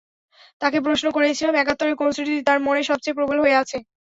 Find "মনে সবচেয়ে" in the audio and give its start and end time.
2.61-3.17